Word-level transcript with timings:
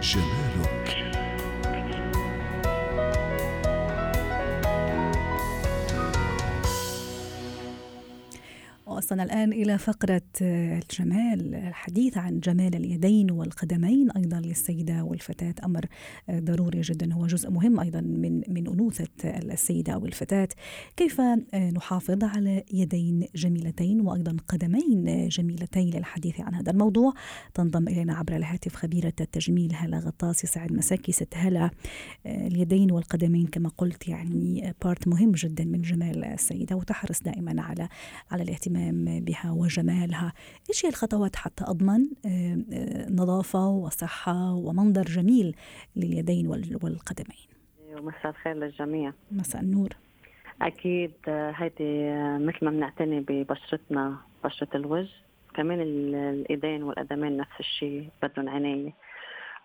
جمالك 0.00 1.07
وصلنا 9.09 9.23
الآن 9.23 9.53
إلى 9.53 9.77
فقرة 9.77 10.21
الجمال 10.41 11.55
الحديث 11.55 12.17
عن 12.17 12.39
جمال 12.39 12.75
اليدين 12.75 13.31
والقدمين 13.31 14.11
أيضا 14.11 14.39
للسيدة 14.39 15.03
والفتاة. 15.03 15.55
أمر 15.65 15.85
ضروري 16.31 16.81
جدا 16.81 17.13
هو 17.13 17.27
جزء 17.27 17.49
مهم 17.49 17.79
أيضا 17.79 18.01
من 18.01 18.41
من 18.47 18.67
أنوثة 18.67 19.07
السيدة 19.25 19.93
أو 19.93 20.05
الفتاة. 20.05 20.47
كيف 20.97 21.21
نحافظ 21.75 22.23
على 22.23 22.63
يدين 22.73 23.27
جميلتين 23.35 24.01
وأيضا 24.01 24.37
قدمين 24.47 25.27
جميلتين 25.27 25.89
للحديث 25.89 26.39
عن 26.41 26.53
هذا 26.53 26.71
الموضوع؟ 26.71 27.13
تنضم 27.53 27.87
إلينا 27.87 28.13
عبر 28.13 28.35
الهاتف 28.35 28.75
خبيرة 28.75 29.13
التجميل 29.21 29.71
هلا 29.75 29.99
غطاس 29.99 30.43
يسعد 30.43 30.73
مساكي 30.73 31.11
ست 31.11 31.33
هلا. 31.35 31.69
اليدين 32.25 32.91
والقدمين 32.91 33.47
كما 33.47 33.69
قلت 33.69 34.07
يعني 34.07 34.73
بارت 34.83 35.07
مهم 35.07 35.31
جدا 35.31 35.65
من 35.65 35.81
جمال 35.81 36.23
السيدة 36.23 36.75
وتحرص 36.75 37.23
دائما 37.23 37.61
على 37.61 37.89
على 38.31 38.43
الاهتمام 38.43 38.98
بها 39.05 39.51
وجمالها. 39.51 40.33
إيش 40.69 40.85
هي 40.85 40.89
الخطوات 40.89 41.35
حتى 41.35 41.63
أضمن 41.67 42.05
نظافة 43.15 43.67
وصحة 43.67 44.53
ومنظر 44.53 45.03
جميل 45.03 45.55
لليدين 45.95 46.47
والقدمين؟ 46.47 47.47
ومساء 47.97 48.29
الخير 48.29 48.53
للجميع. 48.53 49.13
مساء 49.31 49.61
النور. 49.61 49.89
أكيد 50.61 51.11
هيدي 51.27 52.11
مثل 52.45 52.65
ما 52.65 52.71
بنعتني 52.71 53.19
ببشرتنا 53.19 54.17
بشرة 54.43 54.77
الوجه 54.77 55.11
كمان 55.53 55.81
الإيدين 55.81 56.83
والقدمين 56.83 57.37
نفس 57.37 57.59
الشيء 57.59 58.09
بدهم 58.23 58.49
عناية. 58.49 58.93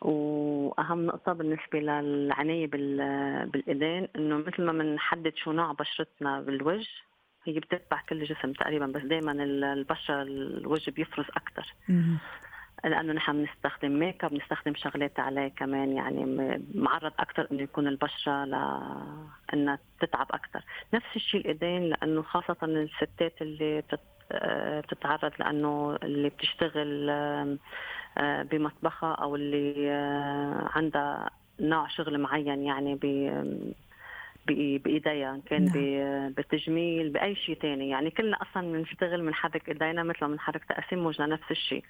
وأهم 0.02 1.06
نقطة 1.06 1.32
بالنسبة 1.32 1.80
للعناية 1.80 2.66
بالإيدين 2.66 4.08
إنه 4.16 4.36
مثل 4.36 4.62
ما 4.62 4.72
بنحدد 4.72 5.32
شو 5.36 5.52
نوع 5.52 5.72
بشرتنا 5.72 6.40
بالوجه 6.40 6.88
هي 7.44 7.60
بتتبع 7.60 8.00
كل 8.08 8.22
الجسم 8.22 8.52
تقريبا 8.52 8.86
بس 8.86 9.02
دائما 9.02 9.32
البشرة 9.32 10.22
الوجه 10.22 10.90
بيفرز 10.90 11.26
أكثر 11.36 11.74
لأنه 12.84 13.12
نحن 13.12 13.32
بنستخدم 13.32 13.98
ميك 13.98 14.24
أب 14.24 14.30
بنستخدم 14.30 14.74
شغلات 14.74 15.20
عليه 15.20 15.48
كمان 15.48 15.92
يعني 15.92 16.24
معرض 16.74 17.12
أكثر 17.18 17.48
إنه 17.52 17.62
يكون 17.62 17.86
البشرة 17.88 18.44
لانها 18.44 19.78
تتعب 20.00 20.26
أكثر 20.30 20.64
نفس 20.94 21.06
الشيء 21.16 21.40
الإيدين 21.40 21.82
لأنه 21.88 22.22
خاصة 22.22 22.56
الستات 22.62 23.42
اللي 23.42 23.82
بتتعرض 24.80 25.32
لأنه 25.38 25.98
اللي 26.02 26.28
بتشتغل 26.28 27.10
بمطبخها 28.20 29.12
أو 29.14 29.36
اللي 29.36 29.90
عندها 30.74 31.30
نوع 31.60 31.88
شغل 31.88 32.18
معين 32.18 32.62
يعني 32.62 32.94
بإيديا 34.46 35.40
كان 35.46 35.64
نعم. 35.64 36.32
بالتجميل 36.32 37.08
بأي 37.10 37.34
شيء 37.34 37.54
ثاني 37.54 37.88
يعني 37.88 38.10
كلنا 38.10 38.36
أصلا 38.42 38.72
بنشتغل 38.72 39.26
بنحرك 39.26 39.68
ايدينا 39.68 40.02
مثل 40.02 40.18
ما 40.20 40.28
بنحرك 40.28 40.64
تقاسيم 40.64 41.06
وجهنا 41.06 41.34
نفس 41.34 41.50
الشيء 41.50 41.84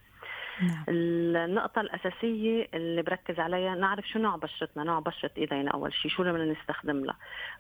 نعم. 0.62 0.84
النقطة 0.88 1.80
الأساسية 1.80 2.69
اللي 2.74 3.02
بركز 3.02 3.38
عليها 3.38 3.74
نعرف 3.74 4.08
شو 4.08 4.19
نوع 4.19 4.36
بشرتنا 4.36 4.84
نوع 4.84 4.98
بشرة 4.98 5.30
إيدينا 5.38 5.70
أول 5.70 5.94
شيء 5.94 6.10
شو 6.10 6.22
اللي 6.22 6.33
بدنا 6.33 6.52
نستخدم 6.52 7.05
لها 7.05 7.16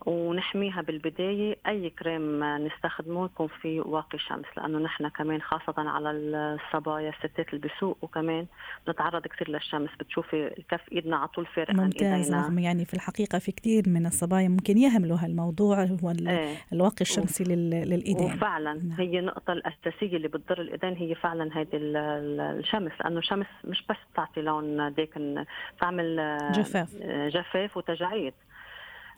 ونحميها 0.06 0.82
بالبداية 0.82 1.56
أي 1.66 1.90
كريم 1.90 2.44
نستخدمه 2.44 3.24
يكون 3.24 3.48
فيه 3.62 3.80
واقي 3.80 4.18
شمس 4.18 4.46
لأنه 4.56 4.78
نحن 4.78 5.08
كمان 5.08 5.42
خاصة 5.42 5.74
على 5.76 6.10
الصبايا 6.10 7.10
الستات 7.10 7.54
اللي 7.54 7.68
بسوق 7.68 7.98
وكمان 8.02 8.46
بنتعرض 8.86 9.26
كثير 9.26 9.50
للشمس 9.50 9.90
بتشوفي 10.00 10.50
كف 10.68 10.92
إيدنا 10.92 11.16
على 11.16 11.28
طول 11.28 11.46
فارق 11.46 11.70
عن 11.70 11.90
إيدينا 12.02 12.42
رغم 12.42 12.58
يعني 12.58 12.84
في 12.84 12.94
الحقيقة 12.94 13.38
في 13.38 13.52
كثير 13.52 13.82
من 13.86 14.06
الصبايا 14.06 14.48
ممكن 14.48 14.78
يهملوا 14.78 15.16
هالموضوع 15.20 15.84
هو 15.84 16.10
إيه. 16.10 16.56
الواقي 16.72 17.00
الشمسي 17.00 17.44
للإيدين 17.44 18.34
وفعلا 18.34 18.72
نعم. 18.74 18.92
هي 18.98 19.18
النقطة 19.18 19.52
الأساسية 19.52 20.16
اللي 20.16 20.28
بتضر 20.28 20.60
الإيدين 20.60 20.94
هي 20.96 21.14
فعلا 21.14 21.58
هذه 21.58 21.68
الشمس 21.74 22.83
الشمس 22.86 23.00
لأنه 23.04 23.18
الشمس 23.18 23.46
مش 23.64 23.84
بس 23.88 23.96
بتعطي 24.12 24.40
لون 24.42 24.94
داكن 24.94 25.44
تعمل 25.80 26.38
جفاف. 26.54 26.94
جفاف 27.06 27.76
وتجاعيد. 27.76 28.34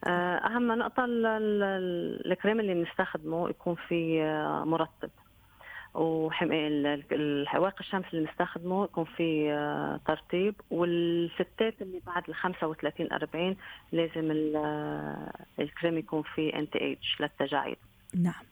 أهم 0.07 0.73
نقطة 0.73 1.05
الكريم 1.09 2.61
اللي 2.61 2.75
بنستخدمه 2.75 3.49
يكون 3.51 3.75
فيه 3.89 4.23
مرطب. 4.65 5.11
وواقي 5.95 7.81
الشمس 7.81 8.05
اللي 8.13 8.27
بنستخدمه 8.27 8.85
يكون 8.85 9.05
فيه 9.05 9.97
ترطيب. 9.97 10.55
والستات 10.71 11.83
اللي 11.83 12.01
بعد 12.07 12.23
ال 12.29 12.35
35 12.35 13.13
40 13.13 13.57
لازم 13.93 14.31
الكريم 15.59 15.99
يكون 15.99 16.23
فيه 16.23 16.55
انتي 16.55 16.93
اتش 16.93 17.21
للتجاعيد. 17.21 17.77
نعم. 18.15 18.45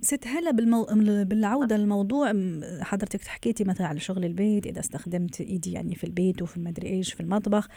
ست 0.00 0.26
هلا 0.26 0.50
بالمو... 0.50 0.86
بالعودة 1.24 1.76
للموضوع 1.76 2.32
حضرتك 2.80 3.26
حكيتي 3.26 3.64
مثلا 3.64 3.86
على 3.86 4.00
شغل 4.00 4.24
البيت 4.24 4.66
إذا 4.66 4.80
استخدمت 4.80 5.40
إيدي 5.40 5.72
يعني 5.72 5.94
في 5.94 6.04
البيت 6.04 6.42
وفي 6.42 6.56
المدري 6.56 6.88
إيش 6.88 7.14
في 7.14 7.20
المطبخ 7.20 7.68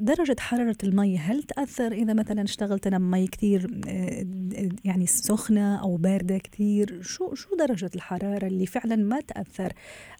درجة 0.00 0.36
حرارة 0.40 0.76
المي 0.84 1.18
هل 1.18 1.42
تأثر؟ 1.42 1.92
إذا 1.92 2.14
مثلا 2.14 2.42
اشتغلت 2.42 2.86
أنا 2.86 2.98
بمي 2.98 3.26
كثير 3.26 3.66
يعني 4.84 5.06
سخنة 5.06 5.82
أو 5.82 5.96
باردة 5.96 6.38
كثير 6.38 7.02
شو 7.02 7.34
شو 7.34 7.56
درجة 7.56 7.90
الحرارة 7.94 8.46
اللي 8.46 8.66
فعلا 8.66 8.96
ما 8.96 9.20
تأثر 9.20 9.72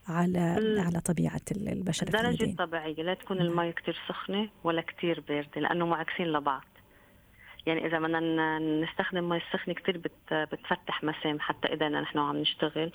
على 0.08 0.38
على 0.86 1.00
طبيعة 1.00 1.40
البشرة 1.52 2.10
درجة 2.10 2.54
طبيعية 2.58 3.02
لا 3.02 3.14
تكون 3.14 3.40
المي 3.40 3.72
كثير 3.72 3.98
سخنة 4.08 4.48
ولا 4.64 4.80
كثير 4.82 5.24
باردة 5.28 5.60
لأنه 5.60 5.86
معكسين 5.86 6.26
لبعض. 6.26 6.62
يعني 7.66 7.86
إذا 7.86 7.98
بدنا 7.98 8.58
نستخدم 8.58 9.28
مي 9.28 9.36
السخنة 9.36 9.74
كثير 9.74 9.98
بت 9.98 10.34
بتفتح 10.34 11.04
مسام 11.04 11.40
حتى 11.40 11.68
إذا 11.68 11.88
نحن 11.88 12.18
عم 12.18 12.36
نشتغل. 12.36 12.92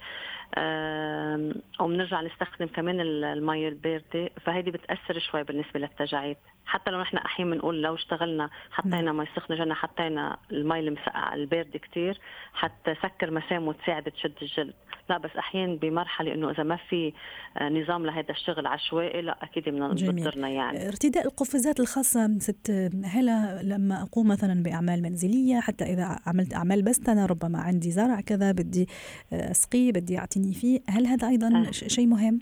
وبنرجع 1.79 2.21
نستخدم 2.21 2.67
كمان 2.67 3.01
المي 3.01 3.67
الباردة 3.67 4.29
فهيدي 4.45 4.71
بتأثر 4.71 5.19
شوي 5.19 5.43
بالنسبة 5.43 5.79
للتجاعيد. 5.79 6.37
حتى 6.65 6.91
لو 6.91 7.01
نحن 7.01 7.17
أحيانا 7.17 7.55
بنقول 7.55 7.81
لو 7.81 7.95
اشتغلنا 7.95 8.49
حطينا 8.71 9.13
مي 9.13 9.25
سخنة 9.35 9.57
جنة 9.57 9.73
حطينا 9.73 10.37
المي 10.51 10.79
المسقعة 10.79 11.33
الباردة 11.33 11.79
كثير 11.79 12.19
حتى 12.53 12.95
سكر 12.95 13.31
مسام 13.31 13.67
وتساعد 13.67 14.03
تشد 14.03 14.33
الجلد. 14.41 14.73
لا 15.09 15.17
بس 15.17 15.31
أحيانا 15.39 15.75
بمرحلة 15.75 16.33
إنه 16.33 16.51
إذا 16.51 16.63
ما 16.63 16.75
في 16.89 17.13
نظام 17.61 18.05
لهذا 18.05 18.31
الشغل 18.31 18.67
عشوائي 18.67 19.21
لا 19.21 19.37
أكيد 19.43 19.69
بتضرنا 19.69 20.49
يعني. 20.49 20.87
ارتداء 20.87 21.25
القفازات 21.25 21.79
الخاصة 21.79 22.39
ست 22.39 22.91
هلا 23.05 23.63
لما 23.63 24.01
أقوم 24.01 24.27
مثلا 24.27 24.63
بأعمال 24.63 25.01
منزلية 25.01 25.59
حتى 25.59 25.83
إذا 25.83 26.19
عملت 26.25 26.53
أعمال 26.53 26.81
بس 26.81 27.09
أنا 27.09 27.25
ربما 27.25 27.59
عندي 27.59 27.91
زرع 27.91 28.21
كذا 28.21 28.51
بدي 28.51 28.87
أسقيه 29.33 29.91
بدي 29.91 30.17
أعتني 30.17 30.53
فيه 30.53 30.79
هل 30.89 31.07
هذا 31.07 31.26
أيضا 31.27 31.65
أه. 31.67 31.71
شيء 31.71 32.07
مهم؟ 32.07 32.39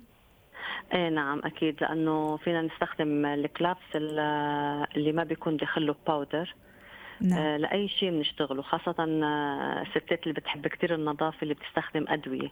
إيه 0.94 1.10
نعم 1.10 1.42
أكيد 1.44 1.76
لأنه 1.82 2.38
فينا 2.38 2.62
نستخدم 2.62 3.26
الكلابس 3.26 3.96
اللي 3.96 5.12
ما 5.12 5.24
بيكون 5.24 5.58
داخله 5.58 5.96
باودر 6.08 6.56
نعم. 7.22 7.40
آه 7.40 7.58
لأي 7.58 7.88
شيء 7.88 8.10
بنشتغله 8.10 8.62
خاصة 8.62 8.96
الستات 9.00 10.24
اللي 10.24 10.34
بتحب 10.34 10.68
كثير 10.68 10.96
النظافة 10.96 11.38
اللي 11.44 11.54
بتستخدم 11.54 12.06
أدوية 12.08 12.52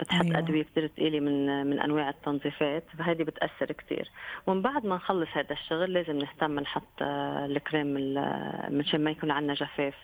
بتحط 0.00 0.24
أيوة. 0.24 0.38
أدوية 0.38 0.62
كثير 0.62 0.86
ثقيله 0.96 1.20
من 1.20 1.66
من 1.66 1.80
أنواع 1.80 2.08
التنظيفات 2.08 2.84
فهذه 2.98 3.22
بتأثر 3.22 3.72
كثير 3.72 4.10
ومن 4.46 4.62
بعد 4.62 4.86
ما 4.86 4.96
نخلص 4.96 5.28
هذا 5.32 5.52
الشغل 5.52 5.92
لازم 5.92 6.18
نهتم 6.18 6.60
نحط 6.60 7.02
الكريم 7.02 7.94
مشان 8.68 9.04
ما 9.04 9.10
يكون 9.10 9.30
عندنا 9.30 9.54
جفاف 9.54 9.94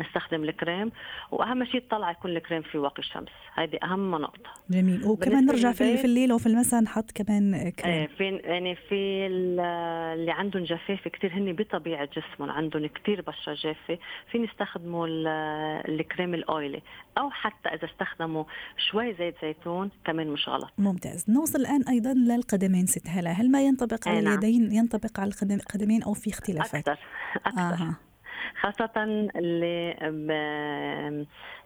نستخدم 0.00 0.44
الكريم 0.44 0.92
وأهم 1.30 1.64
شيء 1.64 1.80
تطلع 1.80 2.10
يكون 2.10 2.30
الكريم 2.30 2.62
في 2.62 2.78
واقي 2.78 2.98
الشمس. 2.98 3.28
هذه 3.54 3.78
أهم 3.82 4.10
نقطة. 4.10 4.50
جميل. 4.70 5.04
وكمان 5.04 5.46
نرجع 5.46 5.72
في 5.72 5.96
في 5.96 6.04
الليل 6.04 6.32
وفي 6.32 6.46
المساء 6.46 6.82
نحط 6.82 7.10
كمان 7.10 7.70
كريم. 7.70 7.94
إيه 7.94 8.06
في 8.06 8.24
يعني 8.24 8.74
في 8.74 9.26
اللي 9.26 10.30
عندهم 10.32 10.64
جفاف 10.64 11.08
كثير 11.08 11.32
هن 11.32 11.52
بطبيعة 11.52 12.08
جسمهم 12.16 12.50
عندهم 12.50 12.86
كثير 12.86 13.20
بشره 13.20 13.54
جافه 13.54 13.98
في 14.30 14.38
نستخدموا 14.38 15.06
الكريم 15.88 16.34
الأويلي. 16.34 16.82
أو 17.18 17.30
حتى 17.30 17.68
إذا 17.68 17.84
استخدموا 17.84 18.44
شوي 18.90 19.14
زيت 19.14 19.34
زيتون 19.42 19.90
كمان 20.04 20.26
مش 20.26 20.48
غلط. 20.48 20.72
ممتاز. 20.78 21.30
نوصل 21.30 21.60
الآن 21.60 21.82
أيضا 21.88 22.14
للقدمين 22.14 22.86
ست 22.86 23.08
هلا. 23.08 23.30
هل 23.30 23.50
ما 23.50 23.62
ينطبق 23.62 24.08
على 24.08 24.18
اليدين؟ 24.18 24.72
ينطبق 24.72 25.20
على 25.20 25.30
القدمين 25.42 26.02
أو 26.02 26.12
في 26.12 26.30
اختلافات؟ 26.30 26.88
أكثر. 26.88 26.98
أكثر. 27.46 27.84
آه. 27.84 27.96
خاصة 28.60 29.04
اللي 29.36 29.96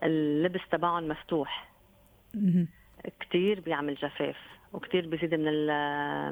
اللبس 0.02 0.60
تبعهم 0.70 1.08
مفتوح. 1.08 1.68
كثير 3.20 3.60
بيعمل 3.60 3.94
جفاف 3.94 4.36
وكثير 4.72 5.06
بيزيد 5.06 5.34
من 5.34 5.44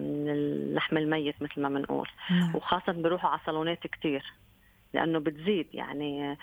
من 0.00 0.28
اللحم 0.28 0.96
الميت 0.96 1.42
مثل 1.42 1.60
ما 1.60 1.68
بنقول 1.68 2.08
نعم. 2.30 2.56
وخاصة 2.56 2.92
بيروحوا 2.92 3.30
على 3.30 3.40
صالونات 3.46 3.86
كثير 3.86 4.24
لأنه 4.94 5.18
بتزيد. 5.18 5.66
يعني 5.72 6.36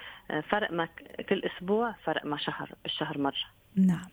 فرق 0.49 0.71
ما 0.71 0.87
كل 1.29 1.43
أسبوع 1.43 1.95
فرق 2.03 2.25
ما 2.25 2.37
شهر 2.37 2.71
بالشهر 2.83 3.17
مرة. 3.17 3.45
نعم. 3.75 4.05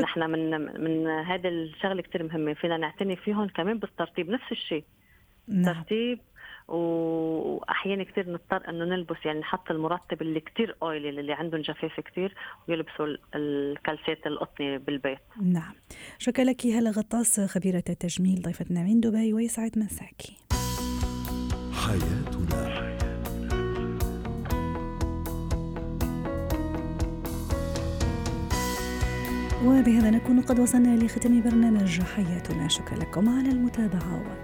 نحن 0.00 0.30
من 0.30 0.50
من 0.80 1.06
هذا 1.06 1.48
الشغلة 1.48 2.02
كثير 2.02 2.22
مهمة. 2.22 2.54
فينا 2.54 2.76
نعتني 2.76 3.16
فيهم 3.16 3.48
كمان 3.48 3.78
بالترطيب 3.78 4.30
نفس 4.30 4.52
الشيء. 4.52 4.84
نعم. 5.48 5.74
ترتيب 5.74 6.20
وأحيانا 6.68 8.04
كثير 8.04 8.30
نضطر 8.30 8.68
إنه 8.68 8.84
نلبس 8.84 9.16
يعني 9.24 9.40
نحط 9.40 9.70
المرطب 9.70 10.22
اللي 10.22 10.40
كثير 10.40 10.76
اويلي 10.82 11.08
اللي 11.08 11.32
عندهم 11.32 11.60
جفاف 11.60 12.00
كثير 12.00 12.34
ويلبسوا 12.68 13.06
الكلسات 13.34 14.26
القطني 14.26 14.78
بالبيت. 14.78 15.18
نعم. 15.42 15.72
شكرا 16.18 16.44
لك. 16.44 16.66
هلا 16.66 16.90
غطاس 16.90 17.40
خبيرة 17.40 17.84
التجميل 17.88 18.42
ضيفتنا 18.42 18.82
من 18.82 19.00
دبي 19.00 19.32
ويسعد 19.32 19.78
مساكي. 19.78 20.36
حياتنا. 21.72 22.68
وبهذا 29.64 30.10
نكون 30.10 30.40
قد 30.40 30.60
وصلنا 30.60 31.04
لختام 31.04 31.42
برنامج 31.42 32.00
حياتنا. 32.00 32.68
شكرا 32.68 32.98
لكم 32.98 33.28
على 33.28 33.48
المتابعة. 33.48 34.37